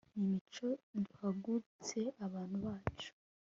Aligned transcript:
nimucyo 0.15 0.67
duhagurutse 1.05 1.99
abantu 2.25 2.57
bacu 2.65 3.09